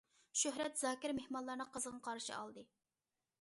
شۆھرەت 0.39 0.79
زاكىر 0.83 1.13
مېھمانلارنى 1.19 1.67
قىزغىن 1.75 2.01
قارشى 2.09 2.35
ئالدى. 2.39 2.65